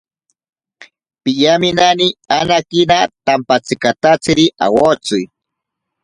[1.23, 2.07] Piyaminani
[2.37, 5.19] anakina tampatsikatatsiri awotsi.